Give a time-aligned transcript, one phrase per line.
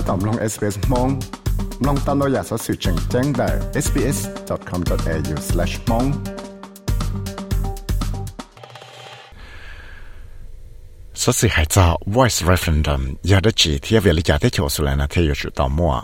[0.08, 1.08] ตอมลง SBS มอง
[1.86, 3.48] ลองตามเราอยากสอสื่อแจ้งแจ้งได้
[3.84, 6.08] sbs.com.au/mong
[11.22, 11.86] สสิหายจอ
[12.16, 15.94] voice referendum ยาดจีที่เวลิจาที่โชสุเลนะที่อยู่จุดต่อมัว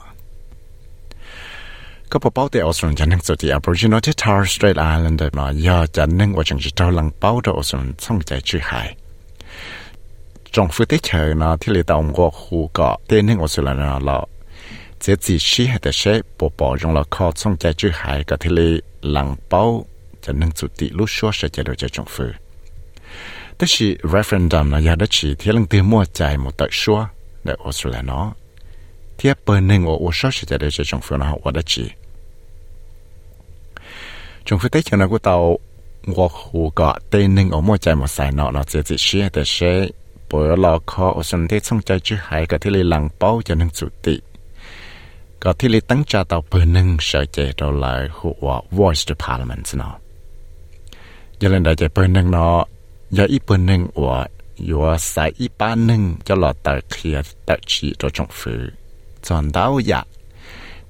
[2.10, 8.88] ก็พอเป้าแต่ออสเตรเลียนั่งสุดที่ Aboriginal ที่ Torres Strait Islander มายาจะนั่งว่าจังจิตาลังเป้าตัวออสเตรเลียส่งใจชื่อหาย
[10.51, 13.61] trong phương tiết chờ nó thì lấy đồng của khu cọ tên hình của sự
[13.61, 14.21] là nó là
[14.99, 18.23] chế chỉ sĩ hay là sẽ bộ bộ trong là kho trong trái chữ hải
[18.23, 19.85] cả thì lấy lăng bao
[20.21, 22.31] cho nâng chủ tị lúc xóa sẽ chạy được cho trong phương
[23.57, 27.09] tức chỉ referendum là giá đất chỉ thì lần tiền mua chạy một tờ xóa
[27.43, 28.33] để ở sự là nó
[29.17, 31.51] thì bên nâng ở ở xóa sẽ chạy được cho trong phương nó học ở
[31.51, 31.89] đất chỉ
[34.45, 35.59] trong phương tiết chờ nó của tàu
[36.15, 39.93] 我胡个对恁我莫在莫晒闹闹，这只是的是
[40.29, 44.15] ปวยลอคออสันเทศสงใจชื่อหายกับที่เลยหลังเป้าจะนึงสุติ
[45.43, 49.95] ก็ที่เลยตั้งใจต่อเปิดนึงเสยเจเราหลายหัว voice to parliament เนาะ
[51.39, 52.57] ยังเล่นได้ใจเปิดนึงเนาะ
[53.15, 54.17] อย่าอีเปิดนึงว่า
[54.65, 54.79] อยู่
[55.13, 57.17] สายอีป้านึงจะหลอดตาเคลีย
[57.47, 58.61] ตาชีตัวจงฟือ
[59.25, 60.05] จอนดาวอยาก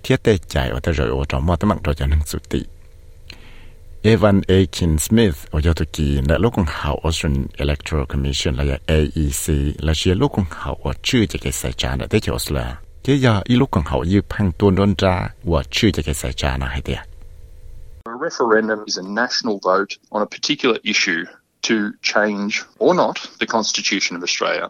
[0.01, 2.61] เทียเตใจว่าจะรวยโอจะมว่ตั้งมังเราจะนึงสุติ
[4.03, 8.77] Evan Akin Smith o yo ki na lo kong hao Australian Electoral Commission la ya
[8.87, 12.31] AEC la shi lo kong hao wa chu je ke sai cha na de ke
[12.31, 12.77] osla.
[13.03, 16.13] Ke ya i lo kong hao yi phang tuan don ra wa chu je ke
[16.13, 16.99] sai cha na hai de
[18.05, 21.25] A referendum is a national vote on a particular issue
[21.63, 24.69] to change or not the constitution of Australia.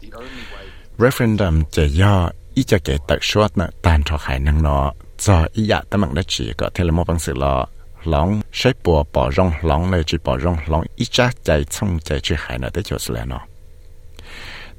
[0.00, 4.38] The only way referendum je ya i je ke tak shot na tan tho khai
[4.38, 4.92] nang no.
[5.18, 7.68] Cho i ya ta mang da chi ko thele mo pang se lo
[8.06, 11.98] lòng sẽ bỏ bỏ rong lòng này chỉ bỏ rong lòng ít cha chạy chung
[11.98, 13.40] chạy chỉ hại nó để cho sự nó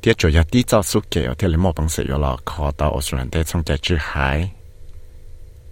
[0.01, 2.71] tiếc cho ya tí cho số kẹo thì lấy một bằng sự yo là khó
[2.71, 4.51] tao ở sự để xong chạy chỉ hại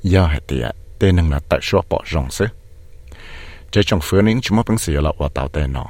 [0.04, 0.70] giờ hệ tiếc
[1.00, 2.46] tên năng là tại số bỏ rong sự
[3.72, 5.86] chỉ trong phương những chúng một bằng sự yo là ở tao tên nó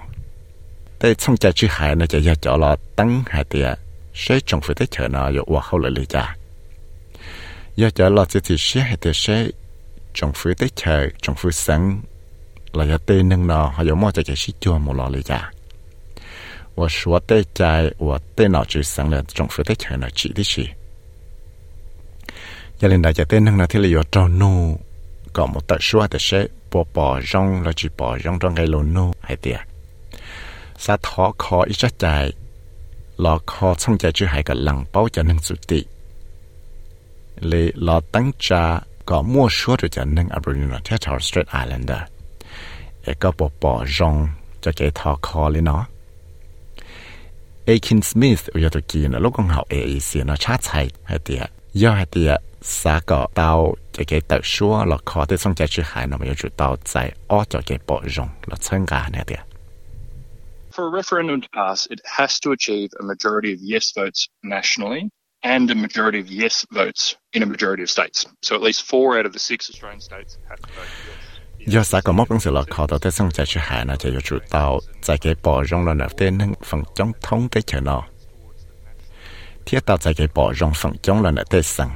[1.01, 3.73] để chung chạy chỉ hại nó chạy ya cho là tăng hệ tiếc
[4.13, 6.35] sẽ trong phương thế chờ nó yo ở hậu lại lý cha
[7.75, 9.47] giờ cho là chỉ chỉ sẽ hệ tiếc sẽ
[10.13, 12.01] trong phía tết chờ trong phía sáng,
[12.73, 15.23] là giờ tê nâng nó họ giống mò chạy chạy xí chua một lò lấy
[15.23, 15.51] cả
[16.75, 20.07] và số tê chạy và tê nó chỉ sáng là trong phía tết chờ nó
[20.15, 20.69] chỉ thế gì
[22.79, 24.77] giờ lên đại chạy tê nâng nó thì là giờ trâu nô
[25.33, 28.67] có một tờ số tờ sẽ bỏ bỏ rong, là chỉ bỏ rong trong cái
[28.67, 29.59] lô nô hay tiệt
[30.77, 32.33] sa thọ khó ít chắc chạy
[33.17, 35.85] lò khó xong chạy chưa hay cả lằng bao cho nâng sự tị.
[37.39, 42.07] Lì lò tăng trà ก็มั่วชัวจะจะนึ่งอับรินอเททอร์สเตรทไอแลนเดอร์
[43.03, 44.15] เอก็ปอปอจง
[44.63, 45.83] จะเกทอคอเลยเนาะ
[47.65, 51.43] เอคินสมิธอุยตุกีนลูกของเขาเอเอเซียนชาติไทยให้เตีย
[51.81, 52.31] ย่อให้เตีย
[52.81, 53.51] สาก็เตา
[53.95, 56.93] จะเกตักชัวหลอกคอที่ส่งใจชื่อหายนมยุจุเตาใจ
[57.29, 59.41] อ้อจะเกปอจงหลอกเชิงกาเนี่ยเตีย
[60.75, 64.21] For a referendum to pass, it has to achieve a majority of yes votes
[64.55, 65.03] nationally
[65.43, 68.25] and a majority of yes votes in a majority of states.
[68.41, 71.23] So at least four out of the six Australian states have to vote yes.
[71.73, 74.63] ยอสักมอกังสลอคอตเตสังใจชหายนะจะยชุดเตา
[75.03, 77.97] ใจเกปอรงลนเตนึงฝั่งจ้องท้องเตเฉนอ
[79.63, 81.89] เทียตาใจเกปอรงฝั่งจ้องลนเตสัง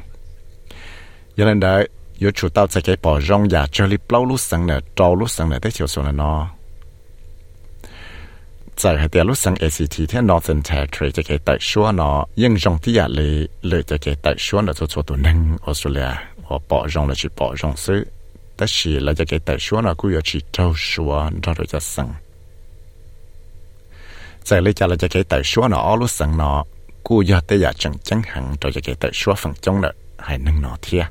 [1.38, 1.74] ยันได้
[2.24, 6.56] ยชุดเตาใจเกปอรงอยากเจริปเล่าลุสังเนอจอลุสังเนอเตเฉียวสนนอ
[8.79, 13.31] ใจให้เดียรู้สังเอซีทีที่ Northern Territory จะเกิดแต่ชัวเนาะยังจงที่อยากเลย
[13.67, 16.11] เลยจะเกิดแต่ชัวเนาะชัวตัวนึงออสเตรเลีย
[16.45, 17.99] ว่าปอจงเลยชิปอจงซื้อ
[18.55, 21.11] แต่ชีเราจะเกิดแต่ชัวเนาะกูอยากชิเจ้าชัว
[21.41, 22.09] เราจะสัง
[24.45, 26.57] ใจเลยจะเราจะเกิดแต่ชัวเนาะรู้สังเนาะ
[27.07, 29.93] กูอยากแต่อยากจังจังหังเราจะเกิดแต่ชัวฝั่งจงเนาะ
[30.23, 31.03] ให้นึ่งเนาะเทีย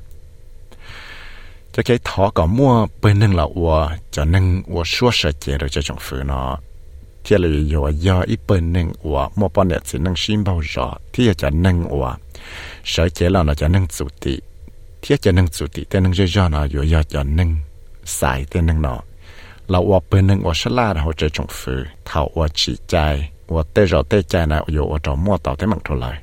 [1.73, 3.73] จะเกิดทอก็มั่วเป็นนึ่งละวัว
[4.15, 6.66] จะนึ่งวัวชัวเสียเจเราจะจงฝืนเนาะ
[7.29, 12.05] เจริญอยู่ยออีเปิลหนึ่งอัวมอปอนเนตสินังชิมเบาจอที่จะหนึ่งอัว
[12.89, 14.35] ใช้เจเราจะหนึ่งสุติ
[15.03, 17.49] ที่จะหนึ่งสุติแต่หนึ่งเจยอนอยู่ยอจะหนึ่ง
[18.19, 18.99] สายแต่หนึ่งเนาะ
[19.69, 22.93] เราอวเปิลหนึ่งอัวชลาดเราจะจงฟื้นเท่าอัวจีใจ
[23.49, 26.17] อัวเตจอเตใจนะอยู่อัวจอมั่วต่อแต่มังทุเลย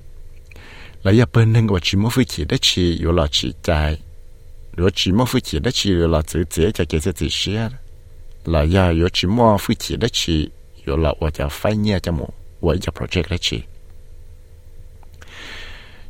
[1.03, 3.69] แล้วยาเปิลหนึ่งอัวชิมอฟุขีได้ชีอยู่หลอชีใจ
[4.75, 7.61] หรือชิมอฟุขีได้ชีอยู่หลอจืดอเจจะเกิดเสีย
[8.51, 10.39] เรายาอยู่ชิมอฟุขีได้ชี
[10.86, 12.30] yếu là ua cho phai nhia cho một
[12.62, 13.64] ua cho project đất chỉ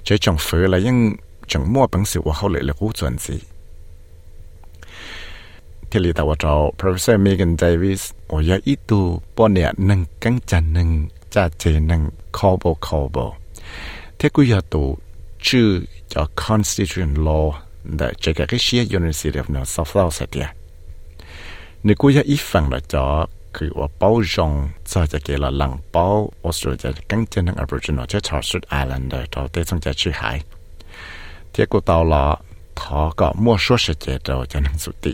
[0.03, 1.15] chế trồng phứ là những
[1.47, 3.39] 整末本事我后来了古转子。
[5.89, 13.33] ที่里头我找 Professor Megan Davis 我要一度半年能跟着能加这能 call 不 call 不，
[14.19, 14.99] ที่กู要读
[15.41, 17.53] chữ cho constitution law
[17.83, 20.47] để cho cái cái xia University of New South Wales thế
[21.83, 24.52] nếu cô ít phần là cho คือว่าเป้าจง
[24.90, 26.06] จะจะเกลหลังเป้า
[26.44, 30.36] ออสเตรเลียกังเจนังอบอริจินอลเจ้าชาวสุดไอแลนด์เดอร์ทอเตสงจะชื่อหาย
[31.50, 32.24] เทียกูเตาละ
[32.80, 35.12] ทอก็มั่วชั่วเฉเจเดอจะนังสุติ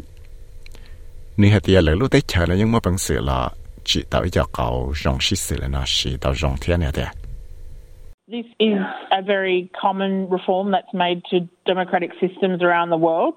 [1.40, 3.40] นี่เหตียเลยลูกเตเฉยแล้วยังมั่วปังสือละ
[3.88, 4.66] จีเตาอีจอกเอา
[5.02, 7.10] จงชิสือเลยนะชีเตาจงเทียเนี่ยเดีย
[8.36, 8.78] This is
[9.20, 11.36] a very common reform that's made to
[11.66, 13.36] democratic systems around the world.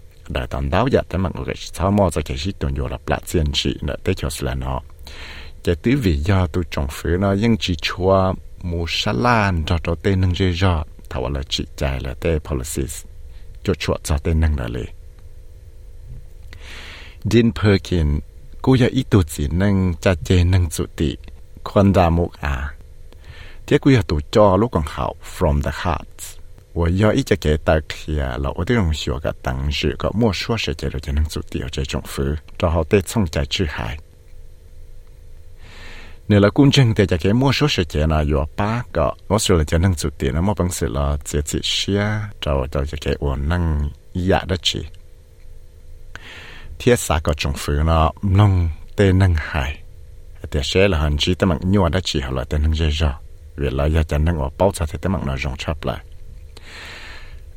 [0.33, 2.97] đại toàn đáo dạ thế mà người sao mò cho cái hít tuần vô là
[3.05, 4.81] plát tiền chỉ nữa cho là nó
[5.63, 9.77] cái thứ vì do tôi trồng phứ nó nhưng chỉ chua mua sa lan cho
[10.03, 13.05] nâng dây do thảo là chỉ chạy là tên policies
[13.63, 14.83] cho chua cho tên nâng là lì
[17.23, 18.19] Dean Perkin
[18.61, 21.15] cô ya ít chỉ nâng cha chê nâng chủ tị
[21.63, 22.73] khoan ra một à
[23.67, 26.40] thế quý là tụ cho lúc còn học from the hearts.
[26.73, 33.97] 我要一直给大家了，我的同学个当时个莫说世界了就能做掉这种事，然后再从在之海。
[36.27, 41.97] 你了公正的这个莫说世界呢有八个，我说了就能做掉，那么本事了自己写，
[42.41, 44.85] 然后到这个我能压得起。
[46.83, 49.79] thiết xã có trồng phứ nó nông tê nâng hải
[50.51, 53.19] tê sẽ là hành trí tê mạng nhua đã chỉ họ là nâng dây rõ
[53.55, 55.97] vì là do tê nâng ở bao giờ thì tê nó rộng chắp lại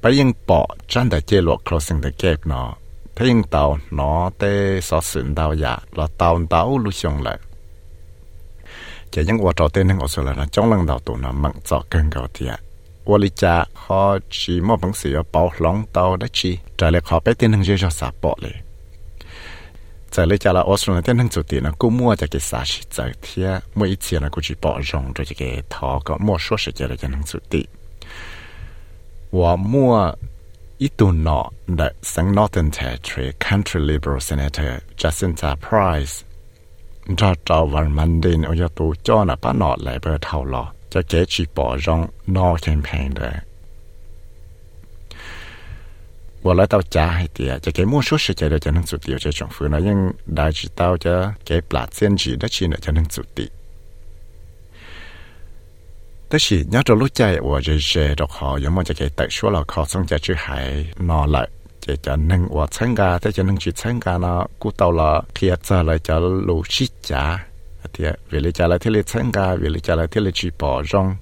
[0.00, 0.60] ไปยังปอ
[0.92, 2.68] จันแต่เจลวก closing the gap เนาะ
[3.16, 3.64] ถ้ายังเตา
[3.94, 4.52] เนาะแต่
[4.88, 7.38] สอสินเตาอยาเราเตาเตาลุชงเลย
[9.12, 12.52] จะยังว่าเราเต้นนึงออสเตรเลียนะจ้องลังเตาตัวนะมันจอเกินเก่าเทีย
[13.08, 14.00] ว่าลิจ่าเขา
[14.36, 18.56] ชีมอบังสีเป่าหลงเตาได้ชีจะเลยขอไปเต้นนึงเยอะๆสาปอเลย
[20.14, 25.42] จะเลยจะละออสเตรเลียเต้นนึงจุดตีนะกูมั่วจะเกษาชิใจเทียเมื่ออีเทียนะกูจีปอรงโดยจะเก
[25.74, 27.62] ทอก็มั่วชัวสิเจเลยจะนึงจุดตี
[29.30, 29.72] 我摸
[30.78, 36.14] 一度脑的 South Northern Territory Country Liberal Senator Jacinta Price
[37.20, 42.00] จะจาวันมันดินเอาจะตัวจ้อนะป้าหนอดเลยเบอร์เท่าหรอจะเกจีปอรอง
[42.36, 43.36] นอแคมเปญเลย
[46.44, 53.46] 我来到家还点，就给莫说世界的就能做掉这种夫呢，因大知道จะ给ปลาเส้นจี的钱呢就能做掉。
[56.28, 59.62] 但是nhớ cho lúc chạy của dễ dễ đọc họ giống như cái tại số là
[59.68, 61.48] khó xong chạy chữ hải nó lại
[61.86, 67.46] chỉ cho nâng của参加แต่จะnâng chỉ参加nó cú tàu là khi giờ lại cho lũ xí trả
[67.92, 71.16] thì vì lý trả lại thì lý参加vì lý trả lại thì lý chỉ bỏ rong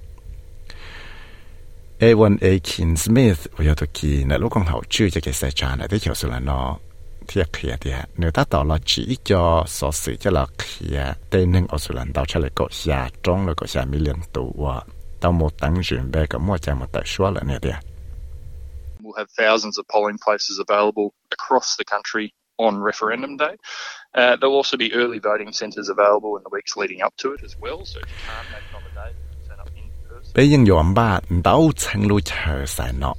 [1.99, 5.99] A1 Akin Smith 我要到kỳ nè lúc con hậu chưa cho cái sai trả này thì
[5.99, 6.77] kiểu sự là nó
[7.27, 10.85] thì khi thì nếu ta tạo là chỉ cho sở sự cho là khi
[11.29, 14.15] tên nâng ở sự lần đầu cho lại có xa trong là có xa million
[14.33, 14.67] tụ
[15.20, 17.58] tao một tăng trưởng về cái mua một tại số là nè
[19.02, 23.56] We'll have thousands of polling places available across the country on referendum day.
[24.14, 27.40] Uh, there'll also be early voting centres available in the weeks leading up to it
[27.44, 27.84] as well.
[27.84, 29.12] So if you can't make it on the day,
[29.48, 30.32] turn up in person.
[30.34, 33.14] Bây giờ yom ba đau chân lui chờ sai nọ,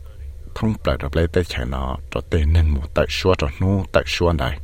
[0.56, 3.86] thông bờ đập lấy tới chờ nọ, cho tên nên một tại số cho nu
[3.92, 4.60] tại số này.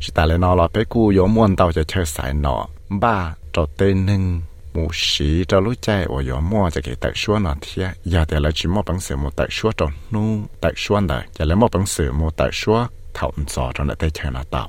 [0.00, 3.34] Chỉ ta lấy nó là bé cu yom muốn đau cho chờ sai nọ, ba
[3.52, 4.40] cho tên nên
[4.74, 10.26] มูสีจะรู้ใจว่าอย่ามัวจะเกิดแต่ชั่วหน่อเทียอย่าแต่ละชิมอปังเสือมูแต่ชั่วจนนู่
[10.60, 12.78] แต่ชั่วเดอย่าละมอปังเสือมูแต่ชั่ว
[13.14, 14.64] เท่าอันสอจนได้เชิญละเต่า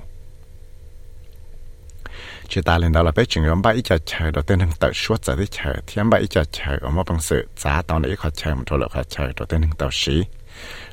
[2.54, 3.26] chỉ ta lên đó là bé à.
[3.30, 3.52] chuyện à, à.
[3.52, 6.18] ông bảy ít chờ đầu tiên thằng tự suốt giờ đi chờ thì ông bà
[6.18, 6.44] ít chờ
[6.82, 9.46] ông bà bằng sự giá tao này khó chờ một chỗ là khó chờ đầu
[9.46, 10.24] tiên thằng tao xí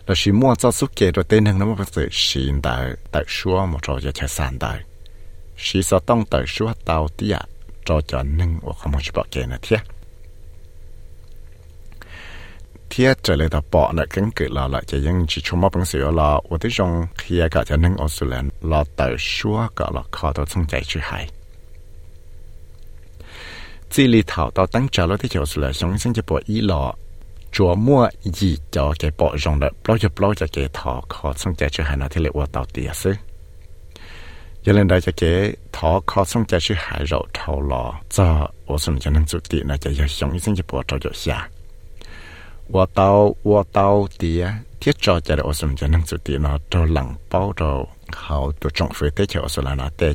[0.07, 3.25] là xí mua cho suốt kia đầu tiên thằng nó bằng sự xí tại tại
[3.29, 4.81] suốt một chỗ giờ chờ sàn tại
[5.59, 7.37] xí sao tông tại suốt tao tiếc
[7.91, 9.81] cho cho nâng ở không chỉ bỏ kia nè thiệt
[12.91, 15.73] thiệt trở lại tập bỏ lại cánh cửa là lại chỉ những chỉ chung mắt
[15.73, 19.69] bằng sửa là ở tới trong khi cả nâng ở sửa lên, là tại xua
[19.77, 21.29] cả là khó tới trong chạy chữ hay
[23.91, 26.61] chỉ lý thảo tao tăng trở lại thì chỗ sửa lại sống sinh bỏ ý
[26.61, 26.95] lọ
[27.53, 31.33] chúa mua gì cho cái bỏ rong lại bao giờ bao giờ cái thọ khó
[31.33, 32.91] trong chạy chữ hay là thì lại ở tao tiếc
[34.63, 38.49] cho nên đây cho cái thọ khó xong cho sự hại rậu thầu lò cho
[38.67, 41.11] ở sân cho nên chút tiền là cho giờ sống sinh cho bỏ cho cho
[41.15, 41.49] xa
[42.69, 44.49] và tao và tao tía
[44.81, 48.53] thiết cho cho ở sân cho nên chút tiền nó cho lặng bao rồi hậu
[48.53, 50.15] tụ trọng phía tế cho ở sân là nó tê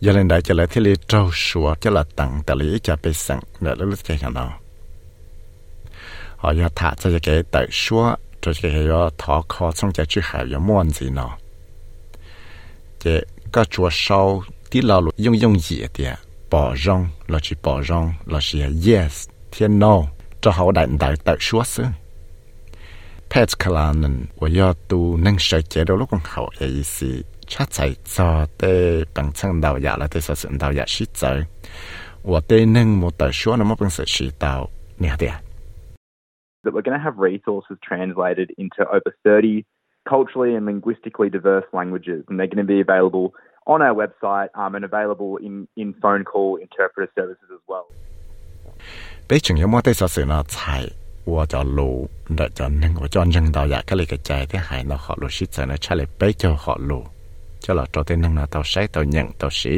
[0.00, 3.12] giờ lên đây cho lại thiết trâu sủa cho là tặng tại lý cho bị
[3.12, 4.58] sẵn để lúc cái hàng nào
[6.36, 10.20] họ giờ thả cho cái tự sủa cho cái họ thọ khó xong cho chữ
[10.24, 11.38] hại giờ muốn gì nào
[13.04, 16.04] cái cái chúa sau tí là lụ dùng dùng gì thì
[16.50, 20.02] bỏ rong là chỉ bỏ rong là chỉ yes thiên no
[20.40, 21.84] cho họ đại đại tại suốt xứ.
[23.30, 27.64] Pet kalanen wo ya tu nang sha che do lo kong hao e si cha
[27.70, 31.42] chai cha te bang chang dao ya la te sa sen dao ya shi zai
[32.24, 34.68] wo te nang mo ta shuo na mo bang sa shi dao
[34.98, 35.26] ni ha đi
[36.64, 39.64] that we're going to have resources translated into over 30
[40.04, 43.34] culturally and linguistically diverse languages, and they're going to be available
[43.66, 47.86] on our website um, and available in, in phone call interpreter services as well.
[49.26, 50.82] ไปถึงยามว่าที่สสื่อนาไทย
[51.32, 51.96] ว่าจะรู้
[52.36, 57.02] เดจะนึงว่าจะยังดาวอยากก็เลยกระจายที่หายเราขอรู้ชิดเสนอชาเลยไปเจอขอรู้
[57.64, 59.74] จะเราจะเป็นนึงนาตัวใช้ตัวยังตัวสี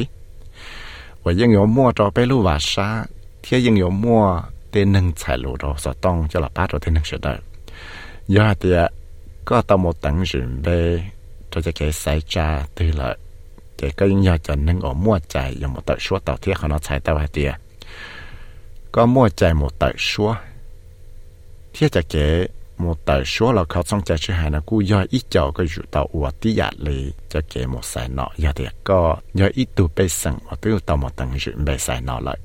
[1.22, 2.88] ว่ายังยอมมั่วจะไปรู้ว่าซา
[3.40, 4.22] เที่ยยังยอมมั่ว
[4.70, 7.38] เต็นหนึ่งใช้รู้เราจะต้องจะเราป้าเราเต็นหนึ่งเสด็จ
[8.36, 8.80] ยอดเดีย
[9.49, 10.33] ก็ต้องหมดตั้ง准
[10.65, 10.67] 备
[11.51, 13.09] จะจะแก่ใส่จ้าตีละ
[13.77, 17.51] แกก็ยังอยากจะนึงออกมั่วใจยังหมดแต่ชัวต่อที่เขาเนาะใช้แต่ว่าเดีย
[18.91, 20.35] có mua chạy một tờ số
[21.73, 25.51] thiết cho kế một tờ số làเขาtrong chạy chữ hàng nó cũng do ít cho
[25.55, 29.17] cái rủi tàu của tí giả lì cho kế một sai nọ giờ thì có
[29.33, 32.37] do ít tu bê sẵn và tiêu tàu một tầng rủi bê sai nọ lại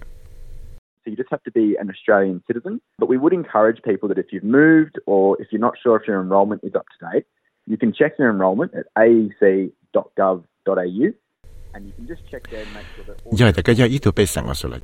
[1.09, 2.73] You just have to be an Australian citizen.
[3.01, 6.03] But we would encourage people that if you've moved or if you're not sure if
[6.09, 7.25] your enrolment is up to date,
[7.71, 10.43] you can check your enrolment at aec.gov.au
[11.73, 13.31] and you can just check there and make sure that all...
[13.39, 14.83] Yeah, the guy you to be some also like.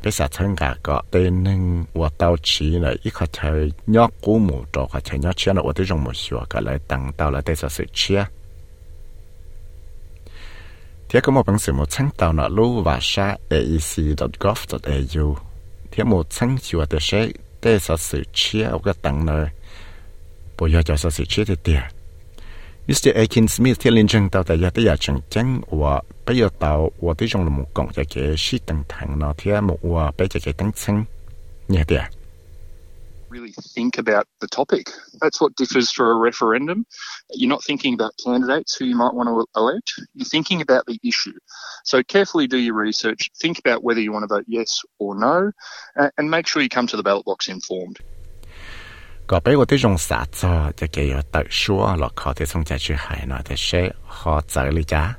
[0.00, 1.14] ไปสาชังกาก็เต
[1.46, 1.60] นึง
[2.00, 3.50] ว่าเต้าชีเลยอีกเขาใช้
[3.96, 8.20] ยอกกู้หมูตัวเขาใช้ยอกเชียนว่าที่จงหมูชัวก็เลยตั้งเต้าแล้วแต่สะสือเชีย
[11.08, 15.36] thế có một bằng sử một sáng tạo nọ lô và sa aec.gov.au
[15.90, 17.28] thế một sáng chùa tế xe
[17.60, 19.46] tế sở sự chia ở cái tặng nơi.
[20.58, 21.80] Bây giờ cho sở sự chia thì tiền
[22.88, 23.14] Mr.
[23.14, 26.48] akin Smith thì liên chân tàu tại gia tế giả chẳng chẳng và bây giờ
[26.58, 29.78] tàu và tới trong là mục cộng cho cái sĩ tầng thẳng nó thế một
[29.82, 31.04] và bây giờ cái tăng sáng
[31.68, 32.02] nhẹ tiền
[33.28, 34.90] really think about the topic.
[35.20, 36.86] That's what differs for a referendum.
[37.30, 40.98] You're not thinking about candidates who you might want to elect, you're thinking about the
[41.02, 41.32] issue.
[41.84, 45.52] So carefully do your research, think about whether you want to vote yes or no,
[46.16, 47.98] and make sure you come to the ballot box informed.
[49.26, 55.16] 個俾我啲用實咗，就幾有特殊落考啲從在去海內的水和走理家，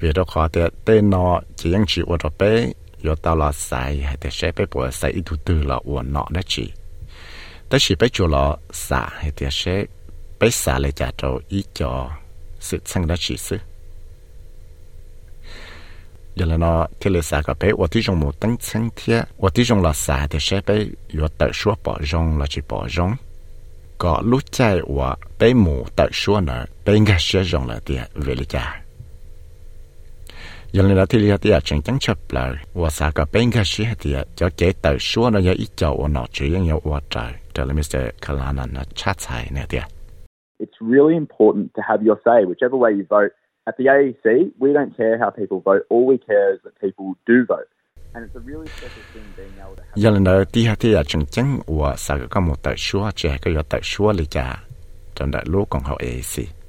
[0.00, 1.16] 為了考啲對內
[1.56, 2.74] 只應住我的背。
[3.02, 6.26] rồi tao là sai hay thì sẽ phải bỏ sai ít thứ tư là uổng nọ
[6.30, 6.72] đó chị.
[7.68, 9.84] Ta chỉ phải chỗ là xả hay thì sẽ
[10.40, 12.10] phải xả lại trả trâu ít cho
[12.60, 13.58] sự sang đó chị sự
[16.40, 19.22] giờ là nó thì là xả cả bé và tí trong một tăng sang thế
[19.38, 22.60] và tí trong là xả thì sẽ phải vừa tự số bỏ rong là chỉ
[22.68, 23.16] bỏ rong.
[23.98, 28.02] Có lúc chạy và bé mù tự số nữa bé nghe sẽ rong là tiền
[28.14, 28.79] về lại trả
[30.72, 33.62] giờ nên là thì là thì chẳng chẳng chập lại và sa cả bên cái
[33.66, 36.80] gì thì cho chế tờ số nó giờ ít cho và nó chỉ những cái
[36.84, 38.26] vật trời trở lại Mr.
[38.26, 39.78] Kalana nó chat sai nè thì
[40.58, 43.32] It's really important to have your say whichever way you vote.
[43.64, 44.24] At the AEC,
[44.58, 45.82] we don't care how people vote.
[45.90, 47.70] All we care is that people do vote.
[49.94, 53.28] giờ lần đầu tiên thì là chẳng chẳng và sa cả một tờ số chỉ
[53.54, 54.58] một tờ số là cả
[55.14, 56.59] trong đại lúa còn hậu AEC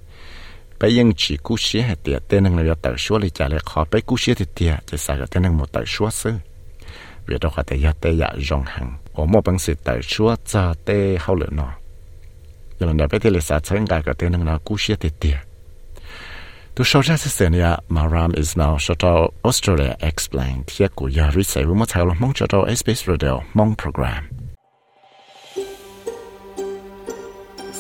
[0.82, 1.56] bây giờ chỉ cú
[2.04, 4.80] tiệt tên năng là tự xóa lý trả lại khó bây cú xí thì tiệt
[4.86, 6.34] chỉ sao cái tên năng một tự xóa sư
[7.26, 10.36] vì đó họ thấy tê dạ ya rong hàng ở một bằng sự tự xóa
[10.46, 11.74] cho tê hậu lửa nọ,
[12.80, 15.38] giờ là bây giờ là sao chân cái cái tên năng là cú thì tiệt
[16.76, 17.50] tu sau ra sẽ
[17.90, 22.48] Maram is now short Australia explained thiệt của ya research với một thảo mong cho
[22.76, 24.41] SBS Radio mong program.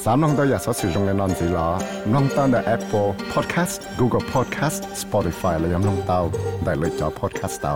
[0.05, 1.69] สามน้องตัวอยากสอสื่อตรงในนอนสีล้อ
[2.13, 6.19] น้องตั้งแต่ Apple Podcast Google Podcast Spotify และยังน้องเตา
[6.63, 7.75] ได้เลยจอ Podcast เตา